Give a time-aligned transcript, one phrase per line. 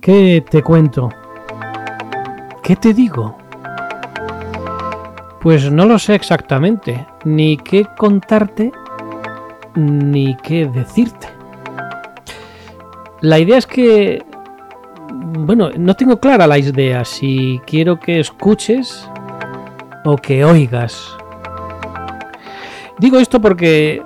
[0.00, 1.10] ¿Qué te cuento?
[2.62, 3.36] ¿Qué te digo?
[5.42, 8.72] Pues no lo sé exactamente, ni qué contarte,
[9.74, 11.28] ni qué decirte.
[13.20, 14.24] La idea es que,
[15.12, 19.06] bueno, no tengo clara la idea si quiero que escuches
[20.06, 21.14] o que oigas.
[22.98, 24.02] Digo esto porque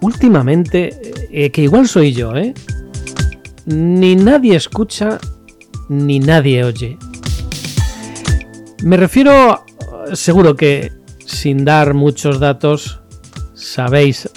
[0.00, 0.90] últimamente,
[1.30, 2.52] eh, que igual soy yo, ¿eh?
[3.66, 5.18] Ni nadie escucha,
[5.88, 6.98] ni nadie oye.
[8.82, 9.64] Me refiero,
[10.12, 10.92] seguro que
[11.24, 13.00] sin dar muchos datos,
[13.54, 14.28] sabéis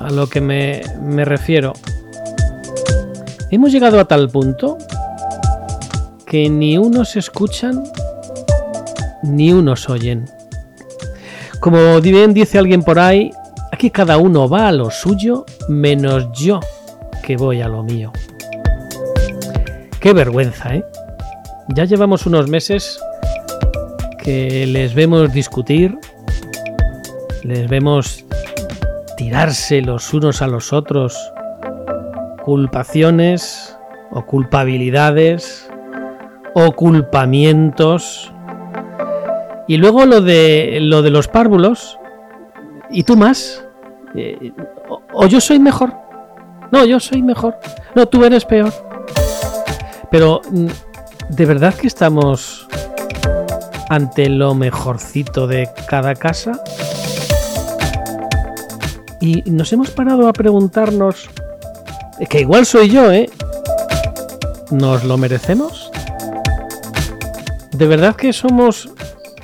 [0.00, 1.74] a lo que me, me refiero.
[3.50, 4.78] Hemos llegado a tal punto
[6.24, 7.84] que ni unos escuchan
[9.22, 10.24] ni unos oyen.
[11.60, 13.32] Como bien dice alguien por ahí,
[13.70, 16.60] aquí cada uno va a lo suyo menos yo
[17.28, 18.10] que voy a lo mío.
[20.00, 20.84] Qué vergüenza, ¿eh?
[21.76, 22.98] Ya llevamos unos meses
[24.24, 25.98] que les vemos discutir,
[27.42, 28.24] les vemos
[29.18, 31.14] tirarse los unos a los otros
[32.46, 33.76] culpaciones
[34.10, 35.68] o culpabilidades
[36.54, 38.32] o culpamientos.
[39.66, 41.98] Y luego lo de lo de los párvulos.
[42.88, 43.66] ¿Y tú más?
[44.14, 44.50] Eh,
[45.12, 46.07] o yo soy mejor.
[46.70, 47.56] No, yo soy mejor.
[47.94, 48.72] No, tú eres peor.
[50.10, 50.66] Pero, mm,
[51.30, 52.66] ¿de verdad que estamos
[53.88, 56.60] ante lo mejorcito de cada casa?
[59.20, 61.28] Y nos hemos parado a preguntarnos,
[62.28, 63.28] que igual soy yo, ¿eh?
[64.70, 65.90] ¿Nos lo merecemos?
[67.72, 68.90] ¿De verdad que somos,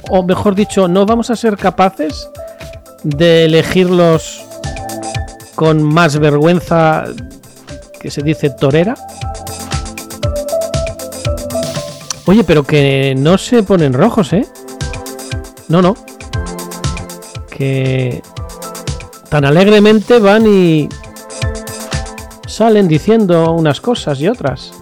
[0.09, 2.29] o mejor dicho, no vamos a ser capaces
[3.03, 4.44] de elegirlos
[5.55, 7.05] con más vergüenza
[8.01, 8.95] que se dice torera.
[12.27, 14.47] Oye, pero que no se ponen rojos, ¿eh?
[15.69, 15.95] No, no.
[17.51, 18.23] Que
[19.29, 20.89] tan alegremente van y
[22.47, 24.73] salen diciendo unas cosas y otras.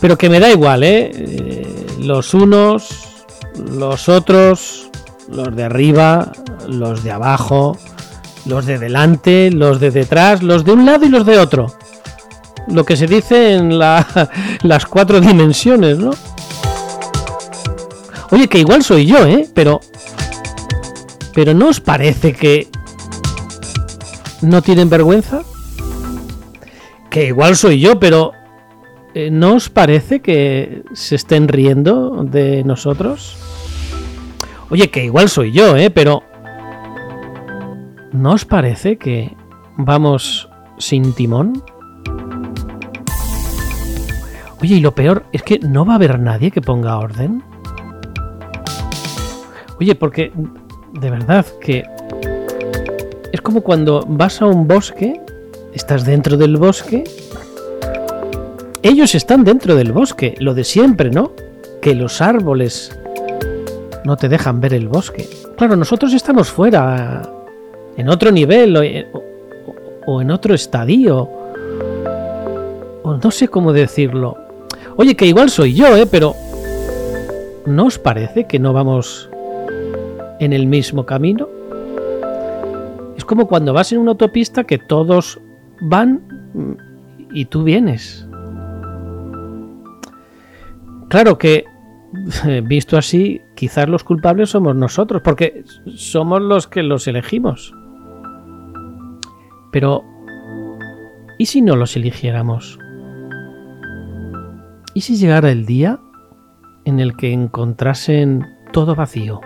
[0.00, 1.10] Pero que me da igual, ¿eh?
[1.14, 3.24] eh los unos,
[3.56, 4.90] los otros,
[5.28, 6.32] los de arriba,
[6.66, 7.76] los de abajo,
[8.46, 11.74] los de delante, los de detrás, los de un lado y los de otro.
[12.68, 13.78] Lo que se dice en
[14.62, 16.10] las cuatro dimensiones, ¿no?
[18.30, 19.48] Oye, que igual soy yo, ¿eh?
[19.54, 19.80] Pero...
[21.34, 22.68] Pero ¿no os parece que...
[24.40, 25.42] ¿No tienen vergüenza?
[27.10, 28.32] Que igual soy yo, pero...
[29.14, 33.36] Eh, ¿No os parece que se estén riendo de nosotros?
[34.70, 35.90] Oye, que igual soy yo, ¿eh?
[35.90, 36.22] Pero...
[38.12, 39.36] ¿No os parece que
[39.76, 40.48] vamos
[40.78, 41.62] sin timón?
[44.60, 47.42] Oye, y lo peor es que no va a haber nadie que ponga orden.
[49.78, 50.32] Oye, porque
[50.92, 51.84] de verdad que
[53.32, 55.20] es como cuando vas a un bosque,
[55.72, 57.04] estás dentro del bosque,
[58.82, 61.32] ellos están dentro del bosque, lo de siempre, ¿no?
[61.80, 62.98] Que los árboles
[64.04, 65.28] no te dejan ver el bosque.
[65.56, 67.22] Claro, nosotros estamos fuera,
[67.96, 68.76] en otro nivel
[70.06, 71.28] o, en otro estadio.
[73.02, 74.36] O no sé cómo decirlo.
[74.96, 76.06] Oye, que igual soy yo, ¿eh?
[76.10, 76.34] Pero...
[77.66, 79.28] ¿No os parece que no vamos
[80.40, 81.48] en el mismo camino?
[83.16, 85.38] Es como cuando vas en una autopista que todos
[85.82, 86.22] van
[87.32, 88.26] y tú vienes.
[91.08, 91.64] Claro que,
[92.64, 95.64] visto así, quizás los culpables somos nosotros, porque
[95.94, 97.74] somos los que los elegimos.
[99.70, 100.04] Pero,
[101.38, 102.78] ¿y si no los eligiéramos?
[104.94, 106.00] ¿Y si llegara el día
[106.84, 109.40] en el que encontrasen todo vacío?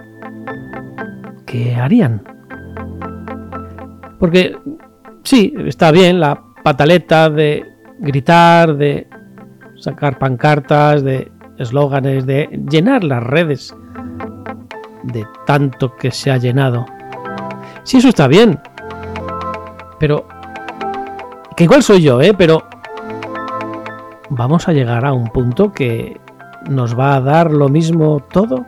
[1.47, 2.23] ¿Qué harían?
[4.19, 4.56] Porque
[5.23, 7.65] sí, está bien la pataleta de
[7.99, 9.06] gritar, de
[9.77, 13.75] sacar pancartas, de eslóganes, de llenar las redes
[15.03, 16.87] de tanto que se ha llenado.
[17.82, 18.59] Sí, eso está bien,
[20.05, 20.27] pero...
[21.56, 22.35] Que igual soy yo, ¿eh?
[22.37, 22.62] Pero...
[24.29, 26.21] ¿Vamos a llegar a un punto que
[26.69, 28.67] nos va a dar lo mismo todo?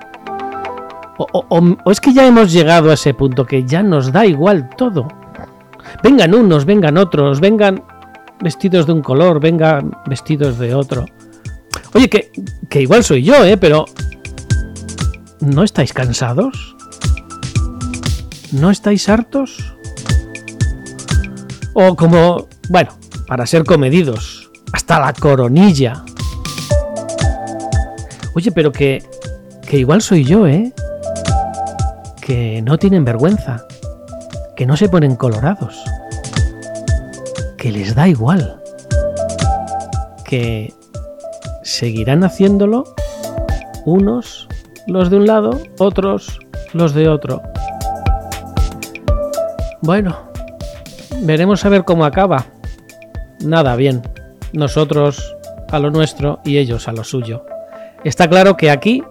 [1.18, 5.08] O, es que ya hemos llegado a ese punto que ya nos da igual todo.
[6.02, 7.84] Vengan unos, vengan otros, vengan
[8.40, 11.04] vestidos de un color, vengan vestidos de otro.
[11.92, 12.30] Oye, que,
[12.70, 13.58] que igual soy yo, ¿eh?
[13.58, 13.84] Pero...
[15.40, 16.76] ¿No estáis cansados?
[18.52, 19.75] ¿No estáis hartos?
[21.78, 22.88] O como, bueno,
[23.26, 26.02] para ser comedidos, hasta la coronilla.
[28.34, 29.04] Oye, pero que,
[29.68, 30.72] que igual soy yo, ¿eh?
[32.18, 33.66] Que no tienen vergüenza,
[34.56, 35.84] que no se ponen colorados,
[37.58, 38.58] que les da igual,
[40.24, 40.72] que
[41.62, 42.84] seguirán haciéndolo
[43.84, 44.48] unos
[44.86, 46.38] los de un lado, otros
[46.72, 47.42] los de otro.
[49.82, 50.26] Bueno,
[51.26, 52.46] veremos a ver cómo acaba.
[53.44, 54.02] Nada, bien.
[54.52, 55.36] Nosotros
[55.70, 57.44] a lo nuestro y ellos a lo suyo.
[58.04, 59.02] Está claro que aquí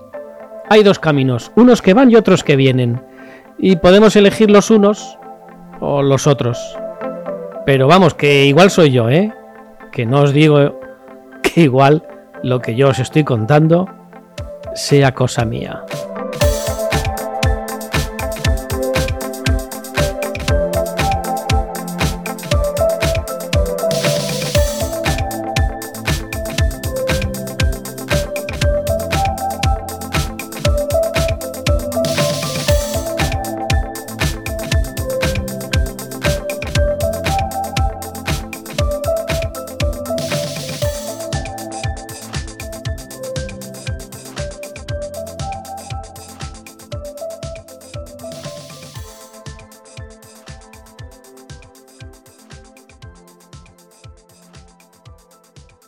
[0.69, 3.01] hay dos caminos, unos que van y otros que vienen.
[3.57, 5.17] Y podemos elegir los unos
[5.79, 6.57] o los otros.
[7.65, 9.33] Pero vamos, que igual soy yo, ¿eh?
[9.91, 10.79] Que no os digo
[11.41, 12.07] que igual
[12.44, 13.88] lo que yo os estoy contando
[14.73, 15.83] sea cosa mía.